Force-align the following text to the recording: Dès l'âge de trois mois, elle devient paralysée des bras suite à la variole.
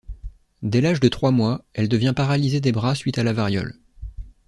Dès 0.63 0.81
l'âge 0.81 0.99
de 0.99 1.09
trois 1.09 1.29
mois, 1.29 1.63
elle 1.75 1.87
devient 1.87 2.13
paralysée 2.15 2.59
des 2.59 2.71
bras 2.71 2.95
suite 2.95 3.19
à 3.19 3.23
la 3.23 3.33
variole. 3.33 3.75